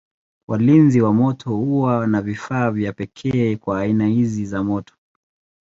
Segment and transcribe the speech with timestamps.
[0.47, 4.95] Walinzi wa moto huwa na vifaa vya pekee kwa aina hizi za moto.